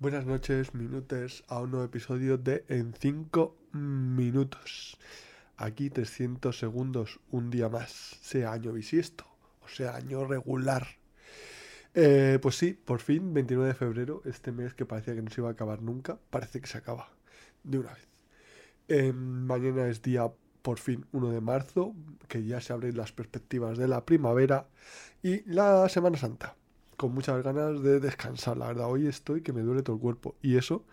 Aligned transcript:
Buenas 0.00 0.26
noches, 0.26 0.74
minutos, 0.74 1.42
a 1.48 1.58
un 1.58 1.72
nuevo 1.72 1.84
episodio 1.84 2.38
de 2.38 2.64
En 2.68 2.94
5 2.94 3.56
minutos. 3.72 4.96
Aquí 5.56 5.90
300 5.90 6.56
segundos, 6.56 7.18
un 7.32 7.50
día 7.50 7.68
más, 7.68 8.16
sea 8.22 8.52
año 8.52 8.72
bisiesto 8.72 9.24
o 9.60 9.66
sea 9.66 9.96
año 9.96 10.24
regular. 10.24 10.86
Eh, 11.94 12.38
pues 12.40 12.54
sí, 12.54 12.74
por 12.74 13.00
fin, 13.00 13.34
29 13.34 13.70
de 13.70 13.74
febrero, 13.74 14.22
este 14.24 14.52
mes 14.52 14.72
que 14.72 14.86
parecía 14.86 15.16
que 15.16 15.22
no 15.22 15.32
se 15.32 15.40
iba 15.40 15.48
a 15.48 15.52
acabar 15.54 15.82
nunca, 15.82 16.16
parece 16.30 16.60
que 16.60 16.68
se 16.68 16.78
acaba 16.78 17.08
de 17.64 17.80
una 17.80 17.92
vez. 17.92 18.06
Eh, 18.86 19.12
mañana 19.12 19.88
es 19.88 20.00
día, 20.00 20.30
por 20.62 20.78
fin, 20.78 21.06
1 21.10 21.30
de 21.30 21.40
marzo, 21.40 21.92
que 22.28 22.44
ya 22.44 22.60
se 22.60 22.72
abren 22.72 22.96
las 22.96 23.10
perspectivas 23.10 23.76
de 23.76 23.88
la 23.88 24.04
primavera 24.06 24.68
y 25.24 25.42
la 25.50 25.88
Semana 25.88 26.18
Santa 26.18 26.54
con 26.98 27.14
muchas 27.14 27.42
ganas 27.44 27.80
de 27.82 28.00
descansar, 28.00 28.56
la 28.58 28.66
verdad. 28.66 28.90
Hoy 28.90 29.06
estoy 29.06 29.40
que 29.40 29.52
me 29.52 29.62
duele 29.62 29.82
todo 29.82 29.96
el 29.96 30.02
cuerpo. 30.02 30.34
Y 30.42 30.56
eso, 30.56 30.84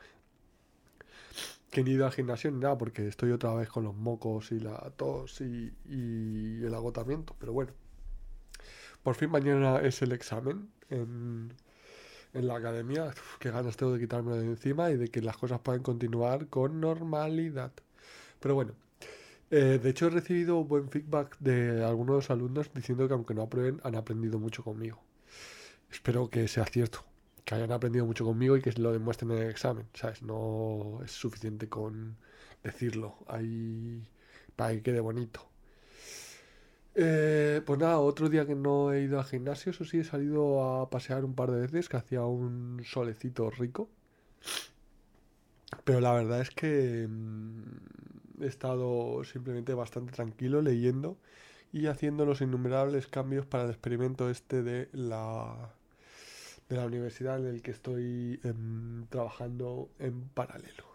que 1.71 1.83
ni 1.83 1.91
ido 1.91 2.05
al 2.05 2.11
gimnasio 2.11 2.51
ni 2.51 2.59
nada, 2.59 2.77
porque 2.77 3.07
estoy 3.07 3.31
otra 3.31 3.53
vez 3.55 3.69
con 3.69 3.83
los 3.83 3.95
mocos 3.95 4.51
y 4.51 4.59
la 4.59 4.77
tos 4.95 5.41
y, 5.41 5.73
el 6.63 6.73
agotamiento. 6.75 7.35
Pero 7.39 7.53
bueno, 7.53 7.71
por 9.03 9.15
fin 9.15 9.31
mañana 9.31 9.79
es 9.79 10.01
el 10.03 10.11
examen 10.11 10.69
en, 10.91 11.51
en 12.33 12.47
la 12.47 12.55
academia. 12.57 13.11
qué 13.39 13.49
ganas 13.49 13.75
tengo 13.75 13.93
de 13.93 13.99
quitármelo 13.99 14.37
de 14.37 14.45
encima 14.45 14.91
y 14.91 14.97
de 14.97 15.09
que 15.09 15.21
las 15.21 15.37
cosas 15.37 15.59
puedan 15.61 15.81
continuar 15.81 16.47
con 16.49 16.79
normalidad. 16.79 17.71
Pero 18.39 18.53
bueno, 18.55 18.73
eh, 19.49 19.79
de 19.81 19.89
hecho 19.89 20.07
he 20.07 20.09
recibido 20.11 20.63
buen 20.63 20.89
feedback 20.89 21.37
de 21.39 21.83
algunos 21.83 22.29
alumnos 22.29 22.71
diciendo 22.75 23.07
que 23.07 23.15
aunque 23.15 23.33
no 23.33 23.41
aprueben, 23.41 23.81
han 23.83 23.95
aprendido 23.95 24.39
mucho 24.39 24.63
conmigo 24.63 25.01
espero 25.91 26.29
que 26.29 26.47
sea 26.47 26.65
cierto, 26.65 27.03
que 27.43 27.55
hayan 27.55 27.71
aprendido 27.71 28.05
mucho 28.05 28.25
conmigo 28.25 28.57
y 28.57 28.61
que 28.61 28.71
lo 28.73 28.91
demuestren 28.91 29.31
en 29.31 29.37
el 29.39 29.49
examen, 29.49 29.87
¿sabes? 29.93 30.21
No 30.21 30.99
es 31.03 31.11
suficiente 31.11 31.69
con 31.69 32.17
decirlo, 32.63 33.15
ahí 33.27 34.03
para 34.55 34.73
que 34.73 34.81
quede 34.81 34.99
bonito. 34.99 35.47
Eh, 36.95 37.61
pues 37.65 37.79
nada, 37.79 37.99
otro 37.99 38.29
día 38.29 38.45
que 38.45 38.55
no 38.55 38.93
he 38.93 39.01
ido 39.01 39.19
al 39.19 39.25
gimnasio, 39.25 39.71
eso 39.71 39.83
sí, 39.83 39.99
he 39.99 40.03
salido 40.03 40.63
a 40.63 40.89
pasear 40.89 41.25
un 41.25 41.35
par 41.35 41.51
de 41.51 41.61
veces, 41.61 41.89
que 41.89 41.97
hacía 41.97 42.23
un 42.23 42.81
solecito 42.85 43.49
rico. 43.49 43.89
Pero 45.83 45.99
la 45.99 46.13
verdad 46.13 46.41
es 46.41 46.49
que 46.51 47.07
mm, 47.07 48.43
he 48.43 48.47
estado 48.47 49.23
simplemente 49.23 49.73
bastante 49.73 50.11
tranquilo 50.13 50.61
leyendo 50.61 51.17
y 51.75 51.87
haciendo 51.87 52.25
los 52.25 52.39
innumerables 52.39 53.07
cambios 53.07 53.45
para 53.45 53.65
el 53.65 53.69
experimento 53.71 54.29
este 54.29 54.63
de 54.63 54.87
la 54.93 55.73
de 56.69 56.77
la 56.77 56.85
universidad 56.85 57.37
en 57.37 57.47
el 57.47 57.61
que 57.61 57.71
estoy 57.71 58.39
em, 58.43 59.05
trabajando 59.07 59.89
en 59.99 60.21
paralelo. 60.29 60.85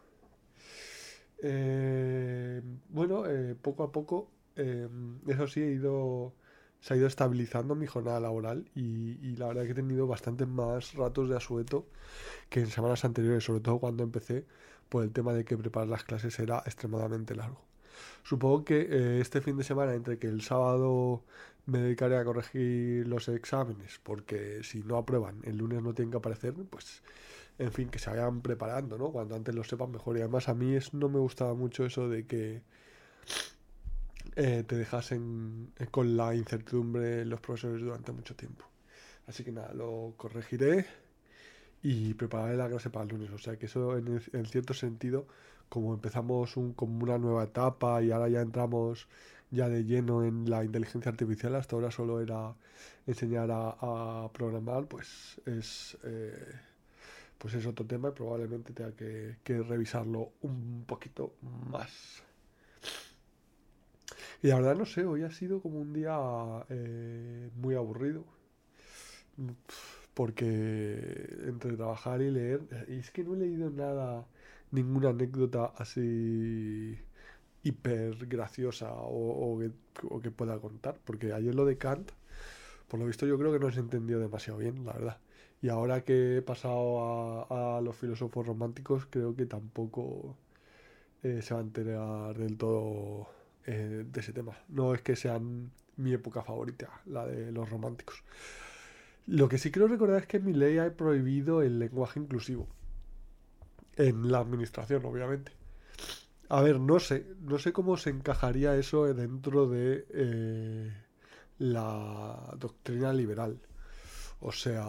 Eh, 1.42 2.62
bueno, 2.88 3.26
eh, 3.26 3.54
poco 3.60 3.82
a 3.82 3.92
poco, 3.92 4.30
em, 4.56 5.18
eso 5.28 5.46
sí, 5.46 5.60
ido, 5.60 6.32
se 6.80 6.94
ha 6.94 6.96
ido 6.96 7.06
estabilizando 7.08 7.74
mi 7.74 7.86
jornada 7.86 8.20
laboral 8.20 8.70
y, 8.74 9.18
y, 9.22 9.36
la 9.36 9.48
verdad 9.48 9.64
que 9.64 9.72
he 9.72 9.74
tenido 9.74 10.06
bastantes 10.06 10.48
más 10.48 10.94
ratos 10.94 11.28
de 11.28 11.36
asueto 11.36 11.86
que 12.48 12.60
en 12.60 12.68
semanas 12.68 13.04
anteriores, 13.04 13.44
sobre 13.44 13.60
todo 13.60 13.78
cuando 13.80 14.02
empecé, 14.02 14.46
por 14.88 15.04
el 15.04 15.12
tema 15.12 15.34
de 15.34 15.44
que 15.44 15.58
preparar 15.58 15.88
las 15.88 16.04
clases 16.04 16.38
era 16.40 16.62
extremadamente 16.66 17.34
largo. 17.34 17.69
Supongo 18.22 18.64
que 18.64 18.80
eh, 18.80 19.20
este 19.20 19.40
fin 19.40 19.56
de 19.56 19.64
semana, 19.64 19.94
entre 19.94 20.18
que 20.18 20.26
el 20.28 20.42
sábado 20.42 21.24
me 21.66 21.78
dedicaré 21.78 22.16
a 22.16 22.24
corregir 22.24 23.06
los 23.06 23.28
exámenes, 23.28 24.00
porque 24.02 24.62
si 24.62 24.82
no 24.82 24.96
aprueban, 24.96 25.40
el 25.44 25.58
lunes 25.58 25.82
no 25.82 25.94
tienen 25.94 26.10
que 26.10 26.18
aparecer, 26.18 26.54
pues, 26.68 27.02
en 27.58 27.72
fin, 27.72 27.88
que 27.90 27.98
se 27.98 28.10
vayan 28.10 28.40
preparando, 28.40 28.98
¿no? 28.98 29.10
Cuando 29.10 29.36
antes 29.36 29.54
lo 29.54 29.64
sepan 29.64 29.90
mejor. 29.90 30.16
Y 30.16 30.20
además 30.20 30.48
a 30.48 30.54
mí 30.54 30.74
es, 30.74 30.94
no 30.94 31.08
me 31.08 31.18
gustaba 31.18 31.54
mucho 31.54 31.84
eso 31.84 32.08
de 32.08 32.26
que 32.26 32.62
eh, 34.36 34.64
te 34.66 34.76
dejasen 34.76 35.72
eh, 35.78 35.86
con 35.90 36.16
la 36.16 36.34
incertidumbre 36.34 37.24
los 37.24 37.40
profesores 37.40 37.80
durante 37.82 38.12
mucho 38.12 38.34
tiempo. 38.34 38.64
Así 39.26 39.44
que 39.44 39.52
nada, 39.52 39.72
lo 39.74 40.14
corregiré 40.16 40.86
y 41.82 42.14
prepararé 42.14 42.56
la 42.56 42.68
clase 42.68 42.90
para 42.90 43.04
el 43.04 43.10
lunes. 43.10 43.30
O 43.30 43.38
sea 43.38 43.56
que 43.56 43.66
eso 43.66 43.96
en, 43.96 44.46
cierto 44.46 44.74
sentido, 44.74 45.26
como 45.68 45.94
empezamos 45.94 46.54
como 46.76 47.02
una 47.04 47.18
nueva 47.18 47.44
etapa 47.44 48.02
y 48.02 48.10
ahora 48.10 48.28
ya 48.28 48.40
entramos 48.40 49.08
ya 49.50 49.68
de 49.68 49.84
lleno 49.84 50.24
en 50.24 50.48
la 50.48 50.64
inteligencia 50.64 51.10
artificial, 51.10 51.54
hasta 51.56 51.76
ahora 51.76 51.90
solo 51.90 52.20
era 52.20 52.54
enseñar 53.06 53.48
a, 53.52 54.30
programar, 54.32 54.86
pues 54.86 55.40
es, 55.46 55.98
eh, 56.04 56.60
pues 57.38 57.54
es 57.54 57.66
otro 57.66 57.84
tema 57.86 58.10
y 58.10 58.12
probablemente 58.12 58.72
tenga 58.72 58.92
que, 58.92 59.36
revisarlo 59.62 60.32
un 60.42 60.84
poquito 60.86 61.34
más. 61.70 62.22
Y 64.42 64.48
la 64.48 64.56
verdad 64.56 64.76
no 64.76 64.86
sé, 64.86 65.04
hoy 65.04 65.22
ha 65.22 65.30
sido 65.30 65.60
como 65.60 65.80
un 65.80 65.92
día 65.92 66.16
eh, 66.70 67.50
muy 67.56 67.74
aburrido. 67.74 68.24
Porque 70.14 71.38
entre 71.46 71.76
trabajar 71.76 72.20
y 72.22 72.30
leer, 72.30 72.62
y 72.88 72.98
es 72.98 73.10
que 73.10 73.24
no 73.24 73.34
he 73.34 73.38
leído 73.38 73.70
nada, 73.70 74.26
ninguna 74.70 75.10
anécdota 75.10 75.72
así 75.76 76.98
hiper 77.62 78.26
graciosa 78.26 78.90
o, 78.92 79.60
que, 80.22 80.30
pueda 80.30 80.58
contar. 80.58 80.98
Porque 81.04 81.32
ayer 81.32 81.54
lo 81.54 81.64
de 81.64 81.78
Kant, 81.78 82.10
por 82.88 83.00
lo 83.00 83.06
visto 83.06 83.26
yo 83.26 83.38
creo 83.38 83.52
que 83.52 83.58
no 83.58 83.70
se 83.70 83.80
entendió 83.80 84.18
demasiado 84.18 84.58
bien, 84.58 84.84
la 84.84 84.92
verdad. 84.94 85.18
Y 85.62 85.68
ahora 85.68 86.02
que 86.04 86.38
he 86.38 86.42
pasado 86.42 87.46
a, 87.50 87.80
los 87.82 87.96
filósofos 87.96 88.46
románticos, 88.46 89.06
creo 89.10 89.36
que 89.36 89.46
tampoco 89.46 90.36
eh, 91.22 91.42
se 91.42 91.54
va 91.54 91.60
a 91.60 91.62
enterar 91.62 92.38
del 92.38 92.56
todo 92.56 93.28
eh, 93.66 94.04
de 94.10 94.20
ese 94.20 94.32
tema. 94.32 94.56
No 94.68 94.94
es 94.94 95.02
que 95.02 95.16
sean 95.16 95.70
mi 95.96 96.12
época 96.12 96.42
favorita, 96.42 96.88
la 97.06 97.26
de 97.26 97.52
los 97.52 97.68
románticos. 97.68 98.24
Lo 99.30 99.48
que 99.48 99.58
sí 99.58 99.70
quiero 99.70 99.86
recordar 99.86 100.22
es 100.22 100.26
que 100.26 100.40
mi 100.40 100.52
ley 100.52 100.78
ha 100.78 100.92
prohibido 100.92 101.62
el 101.62 101.78
lenguaje 101.78 102.18
inclusivo. 102.18 102.66
En 103.94 104.32
la 104.32 104.40
administración, 104.40 105.04
obviamente. 105.04 105.52
A 106.48 106.62
ver, 106.62 106.80
no 106.80 106.98
sé, 106.98 107.28
no 107.40 107.60
sé 107.60 107.72
cómo 107.72 107.96
se 107.96 108.10
encajaría 108.10 108.74
eso 108.74 109.04
dentro 109.14 109.68
de 109.68 110.04
eh, 110.10 110.92
la 111.58 112.56
doctrina 112.58 113.12
liberal. 113.12 113.60
O 114.40 114.50
sea, 114.50 114.84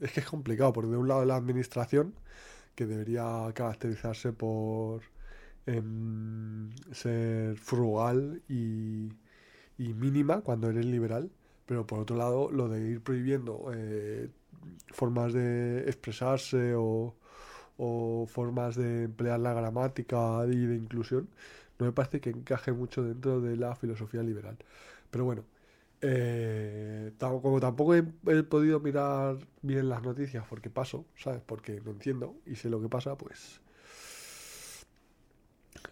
es 0.00 0.12
que 0.12 0.20
es 0.20 0.26
complicado, 0.26 0.72
porque 0.72 0.92
de 0.92 0.96
un 0.96 1.08
lado 1.08 1.26
la 1.26 1.36
administración, 1.36 2.14
que 2.74 2.86
debería 2.86 3.52
caracterizarse 3.54 4.32
por 4.32 5.02
em, 5.66 6.70
ser 6.90 7.58
frugal 7.58 8.40
y, 8.48 9.12
y, 9.76 9.92
mínima 9.92 10.40
cuando 10.40 10.70
eres 10.70 10.86
liberal, 10.86 11.30
pero 11.66 11.86
por 11.86 12.00
otro 12.00 12.16
lado 12.16 12.50
lo 12.50 12.68
de 12.68 12.80
ir 12.80 13.00
prohibiendo 13.00 13.70
eh, 13.74 14.28
formas 14.88 15.32
de 15.32 15.80
expresarse 15.88 16.74
o, 16.76 17.14
formas 18.28 18.76
de 18.76 19.04
emplear 19.04 19.40
la 19.40 19.52
gramática 19.54 20.46
y 20.46 20.66
de 20.66 20.76
inclusión, 20.76 21.28
no 21.78 21.86
me 21.86 21.92
parece 21.92 22.20
que 22.20 22.30
encaje 22.30 22.70
mucho 22.72 23.02
dentro 23.02 23.40
de 23.40 23.56
la 23.56 23.74
filosofía 23.74 24.22
liberal. 24.22 24.56
Pero 25.10 25.24
bueno, 25.24 25.44
eh, 26.00 27.12
como 27.18 27.60
tampoco 27.60 27.94
he, 27.94 28.02
podido 28.44 28.78
mirar 28.80 29.36
bien 29.62 29.88
las 29.88 30.02
noticias 30.02 30.44
porque 30.48 30.70
paso, 30.70 31.06
¿sabes? 31.16 31.42
Porque 31.44 31.80
me 31.80 31.90
entiendo 31.90 32.36
y 32.46 32.56
sé 32.56 32.68
lo 32.70 32.80
que 32.80 32.88
pasa, 32.88 33.16
pues... 33.16 33.60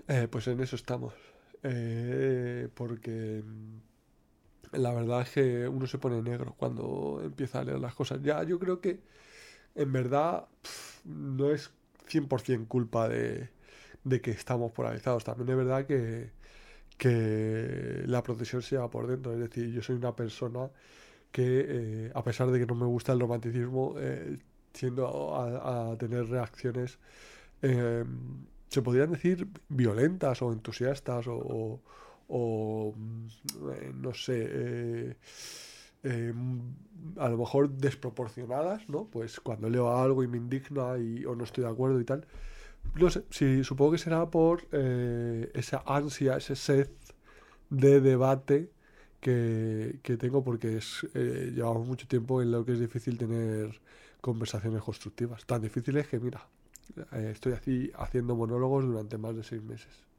Eh, 0.09 0.29
pues 0.31 0.47
en 0.49 0.61
eso 0.61 0.77
estamos. 0.77 1.15
Eh, 1.63 2.69
porque 2.75 3.43
la 4.73 4.93
verdad 4.93 5.23
es 5.23 5.31
que 5.31 5.69
uno 5.69 5.87
se 5.87 5.99
pone 5.99 6.23
negro 6.23 6.55
cuando 6.57 7.21
empieza 7.25 7.61
a 7.61 7.65
leer 7.65 7.81
las 7.81 7.95
cosas. 7.95 8.21
Ya, 8.23 8.43
yo 8.45 8.59
creo 8.59 8.81
que 8.81 9.01
en 9.75 9.93
verdad 9.93 10.47
no 11.05 11.51
es 11.51 11.71
100% 12.09 12.69
culpa 12.69 13.09
de, 13.09 13.51
de, 14.05 14.21
que 14.21 14.31
estamos 14.31 14.73
polarizados. 14.73 15.25
También 15.25 15.51
es 15.51 15.57
verdad 15.57 15.87
que, 15.87 16.31
que 16.99 18.03
la 18.07 18.23
protección 18.23 18.63
se 18.63 18.77
lleva 18.77 18.91
por 18.91 19.07
dentro. 19.07 19.33
Es 19.33 19.41
decir, 19.41 19.71
yo 19.73 19.83
soy 19.83 19.97
una 19.97 20.15
persona 20.15 20.71
que, 21.33 21.67
eh, 21.69 22.13
a 22.15 22.23
pesar 22.25 22.51
de 22.51 22.59
que 22.59 22.67
no 22.67 22.75
me 22.75 22.87
gusta 22.87 23.13
el 23.13 23.21
romanticismo, 23.21 23.95
eh, 23.99 24.39
tiendo 24.73 25.35
a, 25.37 25.97
tener 25.99 26.27
reacciones, 26.29 26.99
eh, 27.63 28.05
se 28.69 28.83
podrían 28.83 29.13
decir, 29.13 29.49
violentas 29.69 30.43
o 30.43 30.53
entusiastas 30.53 31.27
o, 31.27 31.35
o, 31.37 31.81
mm, 32.31 34.03
no 34.03 34.15
sé 34.15 35.17
eh, 36.03 36.33
a 37.19 37.29
lo 37.29 37.39
mejor 37.39 37.71
desproporcionadas, 37.71 38.89
¿no? 38.89 39.07
Pues 39.07 39.41
cuando 39.41 39.69
leo 39.69 39.97
algo 39.97 40.23
y 40.23 40.29
me 40.29 40.39
indigna 40.39 40.99
y, 40.99 41.25
o 41.25 41.35
no 41.35 41.45
estoy 41.45 41.65
de 41.65 41.71
acuerdo 41.71 42.01
y 42.01 42.05
tal. 42.05 42.27
No 42.95 43.11
sé, 43.11 43.25
sí, 43.31 43.65
supongo 43.65 43.93
que 43.93 43.99
será 43.99 44.31
por 44.31 44.67
eh, 44.73 45.51
esa 45.55 45.83
ansia, 45.87 46.37
ese 46.37 46.57
sed 46.57 46.89
de 47.71 48.01
debate 48.01 48.71
que, 49.21 50.01
que 50.03 50.17
tengo 50.17 50.43
porque 50.45 50.79
es, 50.79 51.07
eh, 51.15 51.53
llevamos 51.55 51.87
mucho 51.87 52.09
tiempo 52.09 52.43
en 52.43 52.51
lo 52.53 52.65
que 52.65 52.73
es 52.73 52.81
difícil 52.81 53.19
tener 53.19 53.81
conversaciones 54.21 54.83
constructivas. 54.83 55.45
Tan 55.47 55.63
difícil 55.63 55.97
es 55.99 56.09
que, 56.09 56.19
mira, 56.21 56.47
eh, 57.13 57.31
estoy 57.33 57.53
así 57.53 57.93
haciendo 57.97 58.37
monólogos 58.37 58.85
durante 58.85 59.19
más 59.19 59.37
de 59.37 59.45
seis 59.45 59.63
meses. 59.63 60.10